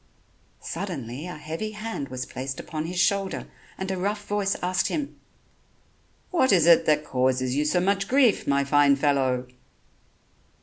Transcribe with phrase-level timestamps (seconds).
[0.61, 5.15] Suddenly a heavy hand was placed upon his shoulder, and a rough voice asked him:
[6.31, 9.45] "What is it that causes you so much grief, my fine fellow?"